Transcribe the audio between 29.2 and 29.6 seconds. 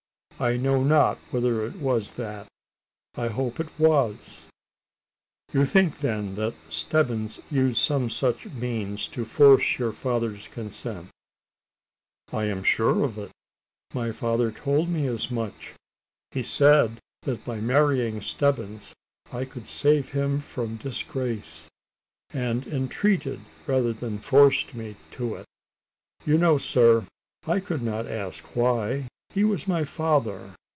he